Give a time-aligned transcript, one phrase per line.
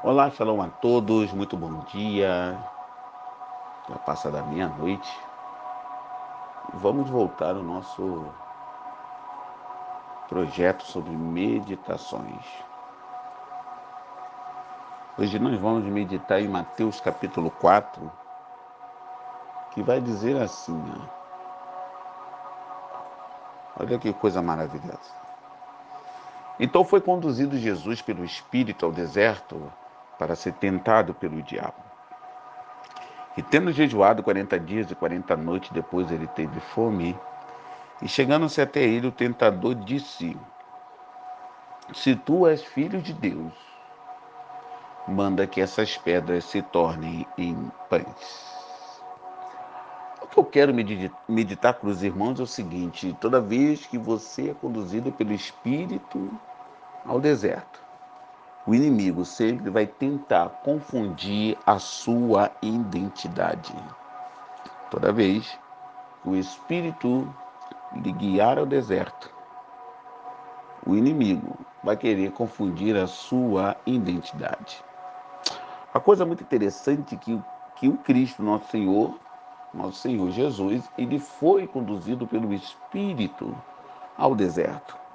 [0.00, 2.56] Olá, shalom a todos, muito bom dia.
[3.88, 5.20] Já passa da meia-noite.
[6.74, 8.24] Vamos voltar ao nosso
[10.28, 12.46] projeto sobre meditações.
[15.18, 18.08] Hoje nós vamos meditar em Mateus capítulo 4,
[19.72, 20.80] que vai dizer assim:
[23.76, 25.18] ó, olha que coisa maravilhosa.
[26.60, 29.60] Então foi conduzido Jesus pelo Espírito ao deserto
[30.18, 31.88] para ser tentado pelo diabo.
[33.36, 37.16] E tendo jejuado quarenta dias e quarenta noites, depois ele teve fome,
[38.02, 40.36] e chegando-se até ele, o tentador disse:
[41.92, 43.52] Se tu és filho de Deus,
[45.06, 48.58] manda que essas pedras se tornem em pães.
[50.20, 50.74] O que eu quero
[51.28, 56.30] meditar para os irmãos é o seguinte: toda vez que você é conduzido pelo Espírito
[57.06, 57.87] ao deserto,
[58.68, 63.74] o inimigo sempre vai tentar confundir a sua identidade.
[64.90, 65.58] Toda vez
[66.22, 67.26] que o Espírito
[68.04, 69.34] lhe guiar ao deserto,
[70.86, 74.84] o inimigo vai querer confundir a sua identidade.
[75.94, 77.42] A coisa muito interessante é que,
[77.76, 79.18] que o Cristo, nosso Senhor,
[79.72, 83.56] nosso Senhor Jesus, ele foi conduzido pelo Espírito
[84.14, 85.07] ao deserto.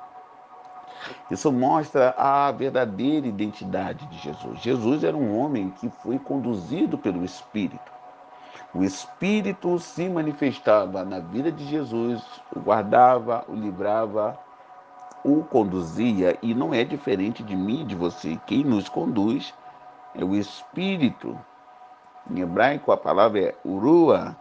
[1.29, 4.59] Isso mostra a verdadeira identidade de Jesus.
[4.61, 7.91] Jesus era um homem que foi conduzido pelo Espírito.
[8.73, 12.23] O Espírito se manifestava na vida de Jesus,
[12.55, 14.37] o guardava, o livrava,
[15.23, 18.39] o conduzia, e não é diferente de mim, de você.
[18.45, 19.53] Quem nos conduz
[20.15, 21.39] é o Espírito.
[22.29, 24.35] Em hebraico a palavra é urua.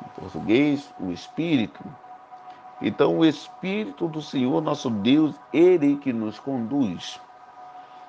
[0.00, 1.82] Em português, o Espírito.
[2.80, 7.20] Então, o Espírito do Senhor, nosso Deus, ele que nos conduz.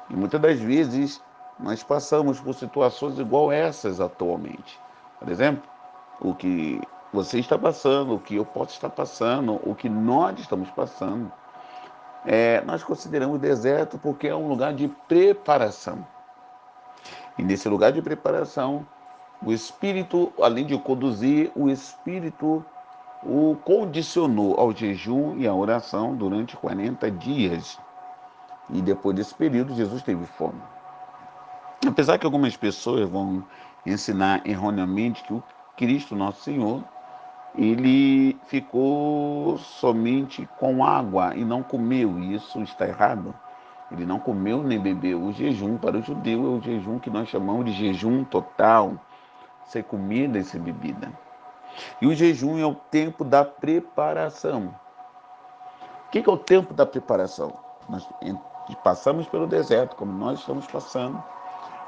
[0.10, 1.22] E muitas das vezes
[1.60, 4.80] nós passamos por situações igual essas atualmente.
[5.20, 5.64] Por exemplo,
[6.20, 10.70] o que você está passando, o que eu posso estar passando, o que nós estamos
[10.72, 11.32] passando.
[12.26, 16.06] É, nós consideramos deserto porque é um lugar de preparação.
[17.38, 18.86] E nesse lugar de preparação,
[19.42, 22.66] o Espírito, além de conduzir, o Espírito
[23.24, 27.80] o condicionou ao jejum e à oração durante 40 dias.
[28.70, 30.62] E depois desse período, Jesus teve fome.
[31.88, 33.44] Apesar que algumas pessoas vão
[33.86, 35.44] ensinar erroneamente que o
[35.76, 36.84] Cristo, nosso Senhor,
[37.56, 43.34] ele ficou somente com água e não comeu, e isso está errado.
[43.92, 45.24] Ele não comeu nem bebeu.
[45.24, 48.94] O jejum para o judeu é o jejum que nós chamamos de jejum total,
[49.66, 51.12] sem comida e sem bebida.
[52.02, 54.74] E o jejum é o tempo da preparação.
[56.08, 57.54] O que é o tempo da preparação?
[57.90, 58.08] Nós
[58.84, 61.22] passamos pelo deserto, como nós estamos passando,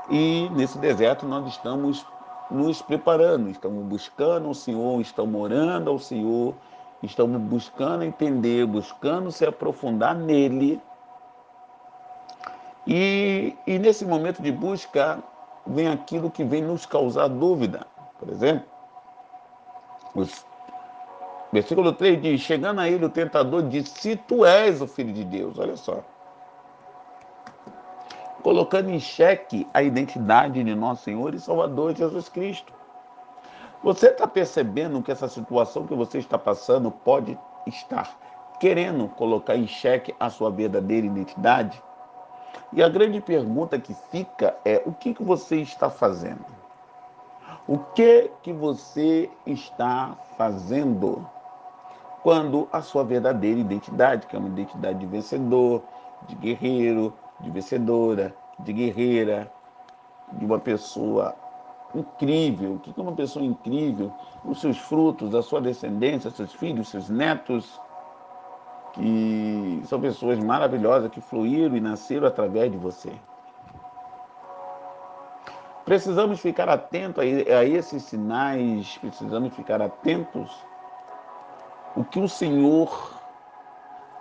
[0.09, 2.05] e nesse deserto nós estamos
[2.49, 6.55] nos preparando, estamos buscando o Senhor, estamos orando ao Senhor,
[7.03, 10.81] estamos buscando entender, buscando se aprofundar nele.
[12.87, 15.19] E, e nesse momento de busca
[15.65, 17.85] vem aquilo que vem nos causar dúvida.
[18.17, 18.68] Por exemplo,
[21.51, 25.23] Versículo 3 diz: Chegando a ele, o tentador disse: Se tu és o filho de
[25.23, 26.03] Deus, olha só.
[28.43, 32.71] Colocando em xeque a identidade de nosso Senhor e Salvador Jesus Cristo.
[33.83, 38.17] Você está percebendo que essa situação que você está passando pode estar
[38.59, 41.81] querendo colocar em xeque a sua verdadeira identidade?
[42.71, 46.58] E a grande pergunta que fica é: o que, que você está fazendo?
[47.71, 51.23] O que que você está fazendo
[52.23, 55.83] quando a sua verdadeira identidade, que é uma identidade de vencedor,
[56.27, 59.51] de guerreiro, de vencedora, de guerreira,
[60.33, 61.35] de uma pessoa
[61.93, 62.73] incrível.
[62.73, 64.11] O que é uma pessoa incrível?
[64.43, 67.79] Os seus frutos, a sua descendência, seus filhos, seus netos,
[68.93, 73.11] que são pessoas maravilhosas que fluíram e nasceram através de você.
[75.89, 80.55] Precisamos ficar atentos a esses sinais, precisamos ficar atentos
[81.95, 83.19] o que o Senhor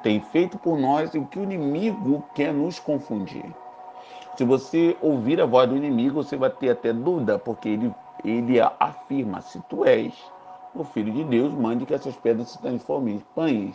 [0.03, 3.45] tem feito por nós e o que o inimigo quer nos confundir.
[4.35, 7.95] Se você ouvir a voz do inimigo, você vai ter até dúvida, porque ele,
[8.25, 10.15] ele afirma: se tu és
[10.75, 13.75] o filho de Deus, mande que essas pedras se transformem em pães.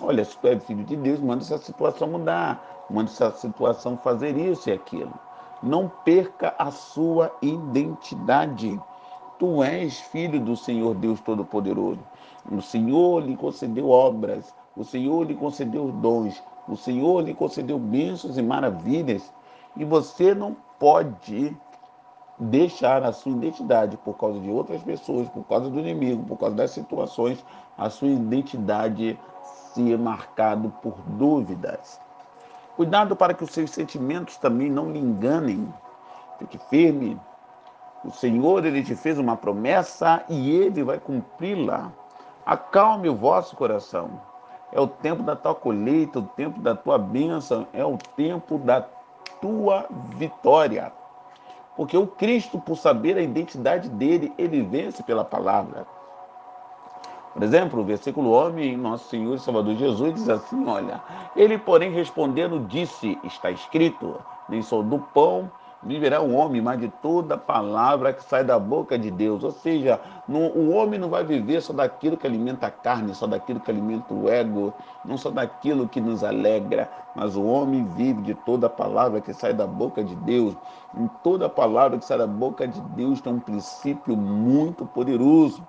[0.00, 4.36] Olha, se tu és filho de Deus, manda essa situação mudar, manda essa situação fazer
[4.38, 5.12] isso e aquilo.
[5.64, 8.78] Não perca a sua identidade.
[9.38, 12.00] Tu és filho do Senhor Deus Todo-Poderoso.
[12.52, 18.36] O Senhor lhe concedeu obras, o Senhor lhe concedeu dons, o Senhor lhe concedeu bênçãos
[18.36, 19.32] e maravilhas.
[19.74, 21.56] E você não pode
[22.38, 26.56] deixar a sua identidade por causa de outras pessoas, por causa do inimigo, por causa
[26.56, 27.44] das situações,
[27.78, 29.18] a sua identidade
[29.72, 32.00] ser marcado por dúvidas.
[32.76, 35.72] Cuidado para que os seus sentimentos também não lhe enganem.
[36.38, 37.20] Fique firme.
[38.04, 41.92] O Senhor, ele te fez uma promessa e ele vai cumpri-la.
[42.44, 44.20] Acalme o vosso coração.
[44.72, 48.84] É o tempo da tua colheita, o tempo da tua bênção, é o tempo da
[49.40, 49.86] tua
[50.16, 50.92] vitória.
[51.76, 55.86] Porque o Cristo, por saber a identidade dele, ele vence pela palavra.
[57.34, 61.02] Por exemplo, o versículo homem, nosso Senhor e Salvador Jesus diz assim: Olha,
[61.36, 65.50] ele, porém, respondendo, disse: Está escrito, nem sou do pão
[65.84, 69.44] viverá o homem, mas de toda palavra que sai da boca de Deus.
[69.44, 73.60] Ou seja, o homem não vai viver só daquilo que alimenta a carne, só daquilo
[73.60, 74.72] que alimenta o ego,
[75.04, 79.52] não só daquilo que nos alegra, mas o homem vive de toda palavra que sai
[79.52, 80.54] da boca de Deus.
[80.96, 85.62] Em toda palavra que sai da boca de Deus tem um princípio muito poderoso.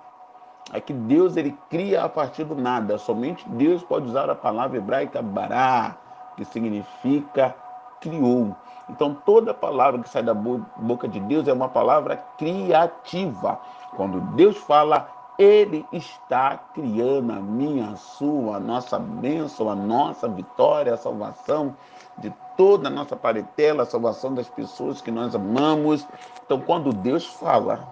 [0.72, 2.98] É que Deus ele cria a partir do nada.
[2.98, 5.96] Somente Deus pode usar a palavra hebraica bará,
[6.36, 7.54] que significa
[8.00, 8.54] criou.
[8.88, 13.60] Então, toda palavra que sai da boca de Deus é uma palavra criativa.
[13.96, 15.08] Quando Deus fala,
[15.38, 21.76] Ele está criando a minha, a sua, a nossa bênção, a nossa vitória, a salvação
[22.18, 26.06] de toda a nossa parentela, a salvação das pessoas que nós amamos.
[26.44, 27.88] Então, quando Deus fala,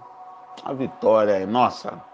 [0.65, 2.14] a vitória é nossa.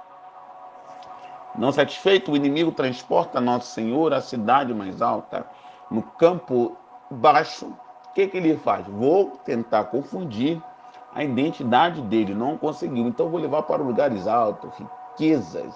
[1.56, 5.46] Não satisfeito, o inimigo transporta nosso Senhor à cidade mais alta,
[5.90, 6.76] no campo
[7.10, 7.72] baixo
[8.10, 8.84] o que, que ele faz?
[8.88, 10.60] Vou tentar confundir
[11.14, 13.06] a identidade dele, não conseguiu.
[13.06, 15.74] Então vou levar para lugares altos, riquezas,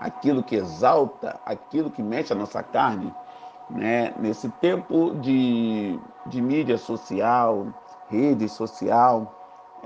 [0.00, 3.14] aquilo que exalta, aquilo que mexe a nossa carne.
[3.70, 4.12] Né?
[4.18, 7.68] Nesse tempo de, de mídia social,
[8.08, 9.32] rede social,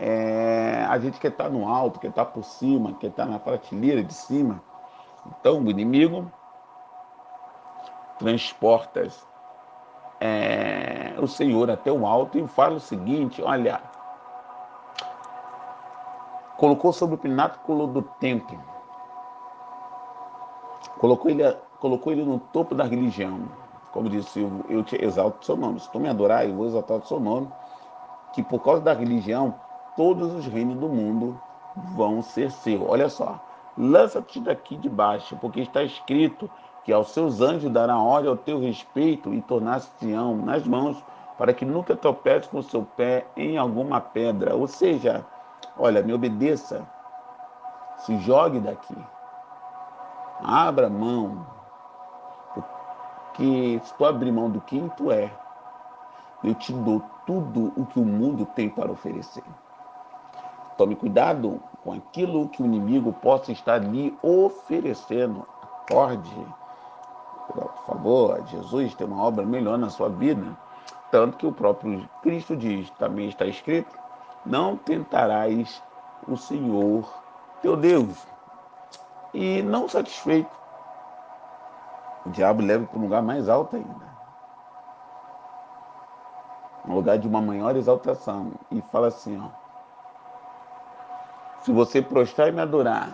[0.00, 4.02] é, a gente quer estar no alto, quer estar por cima, quer estar na prateleira
[4.02, 4.62] de cima.
[5.26, 6.30] Então o inimigo
[8.18, 9.08] transporta
[10.20, 13.80] é, o Senhor até o alto e fala o seguinte: olha,
[16.56, 18.58] colocou sobre o pináculo do templo,
[20.98, 21.42] colocou ele,
[21.80, 23.48] colocou ele no topo da religião.
[23.92, 25.80] Como disse, eu, eu te exalto o seu nome.
[25.80, 27.48] Se tu me adorar, eu vou exaltar o seu nome.
[28.34, 29.54] Que por causa da religião,
[29.98, 31.36] todos os reinos do mundo
[31.96, 32.88] vão ser seus.
[32.88, 33.40] Olha só,
[33.76, 36.48] lança-te daqui de baixo, porque está escrito
[36.84, 41.04] que aos seus anjos dará ordem ao teu respeito e tornar-se-ão nas mãos,
[41.36, 44.54] para que nunca tropece com o seu pé em alguma pedra.
[44.54, 45.26] Ou seja,
[45.76, 46.86] olha, me obedeça,
[47.96, 48.96] se jogue daqui,
[50.44, 51.44] abra mão,
[52.54, 55.28] porque se tu abrir mão do quem tu é,
[56.44, 59.42] eu te dou tudo o que o mundo tem para oferecer.
[60.78, 65.46] Tome cuidado com aquilo que o inimigo possa estar lhe oferecendo.
[65.62, 66.46] Acorde
[67.48, 70.56] por favor, Jesus tem uma obra melhor na sua vida.
[71.10, 73.98] Tanto que o próprio Cristo diz, também está escrito,
[74.44, 75.82] não tentarás
[76.26, 77.10] o Senhor
[77.62, 78.26] teu Deus.
[79.32, 80.50] E não satisfeito,
[82.26, 84.08] o diabo leva para um lugar mais alto ainda.
[86.86, 88.52] Um lugar de uma maior exaltação.
[88.70, 89.67] E fala assim, ó.
[91.68, 93.10] Se você prostrar e me adorar,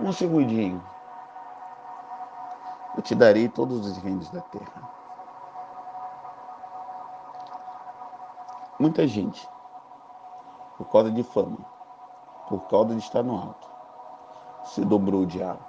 [0.00, 0.82] um segundinho,
[2.96, 4.90] eu te darei todos os reinos da terra.
[8.78, 9.46] Muita gente,
[10.78, 11.58] por causa de fama,
[12.48, 13.70] por causa de estar no alto,
[14.64, 15.60] se dobrou o diabo.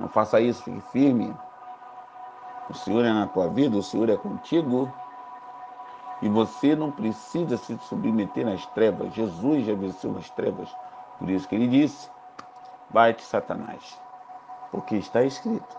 [0.00, 1.32] Não faça isso, fique firme.
[2.68, 4.92] O Senhor é na tua vida, o Senhor é contigo.
[6.22, 9.12] E você não precisa se submeter às trevas.
[9.12, 10.74] Jesus já venceu as trevas.
[11.18, 12.08] Por isso que ele disse:
[12.90, 14.00] Vai-te, Satanás
[14.72, 15.76] porque está escrito: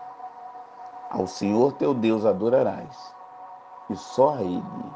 [1.10, 3.14] Ao Senhor teu Deus adorarás,
[3.90, 4.92] e só a Ele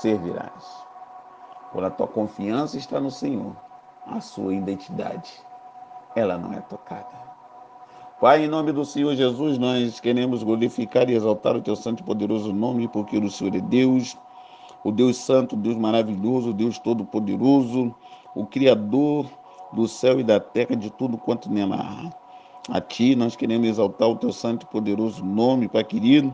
[0.00, 0.86] servirás.
[1.72, 3.56] Quando a tua confiança está no Senhor,
[4.06, 5.42] a sua identidade,
[6.14, 7.31] ela não é tocada.
[8.22, 12.04] Pai, em nome do Senhor Jesus, nós queremos glorificar e exaltar o teu santo e
[12.04, 14.16] poderoso nome, porque o Senhor é Deus,
[14.84, 17.92] o Deus santo, o Deus maravilhoso, o Deus todo-poderoso,
[18.36, 19.26] o Criador
[19.72, 22.76] do céu e da terra, de tudo quanto nela há.
[22.76, 26.32] A Ti nós queremos exaltar o Teu santo e poderoso nome, Pai querido,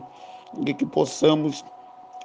[0.67, 1.65] e que possamos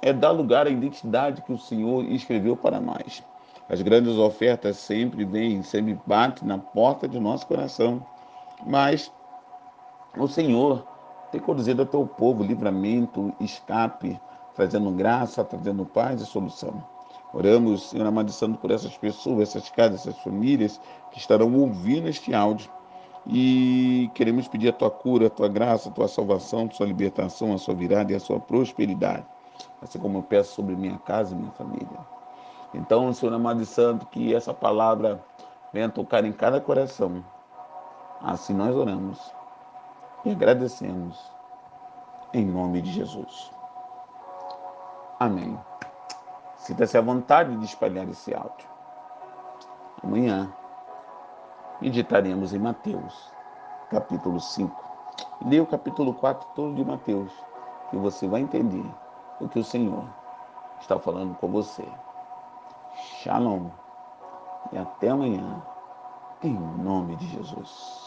[0.03, 3.23] é, dar lugar à identidade que o Senhor escreveu para nós.
[3.67, 8.05] As grandes ofertas sempre vêm, sempre batem na porta de nosso coração,
[8.63, 9.11] mas
[10.17, 10.85] o Senhor
[11.31, 14.19] tem conduzido ao Teu povo livramento, escape,
[14.55, 16.83] trazendo graça, trazendo paz e solução.
[17.33, 20.79] Oramos, Senhor amado Santo, por essas pessoas, essas casas, essas famílias
[21.11, 22.71] que estarão ouvindo este áudio.
[23.27, 27.53] E queremos pedir a tua cura, a tua graça, a tua salvação, a tua libertação,
[27.53, 29.25] a sua virada e a sua prosperidade.
[29.81, 32.15] Assim como eu peço sobre minha casa e minha família.
[32.73, 35.21] Então, Senhor amado e santo, que essa palavra
[35.73, 37.23] venha tocar em cada coração.
[38.21, 39.19] Assim nós oramos
[40.25, 41.31] e agradecemos.
[42.33, 43.51] Em nome de Jesus.
[45.19, 45.57] Amém.
[46.57, 48.67] Sinta-se à vontade de espalhar esse áudio.
[50.03, 50.51] Amanhã
[51.79, 53.31] meditaremos em Mateus,
[53.89, 54.83] capítulo 5.
[55.45, 57.31] Leia o capítulo 4 todo de Mateus,
[57.93, 58.85] e você vai entender
[59.39, 60.03] o que o Senhor
[60.81, 61.87] está falando com você.
[63.21, 63.69] Shalom.
[64.71, 65.61] E até amanhã,
[66.43, 68.04] em nome de Jesus.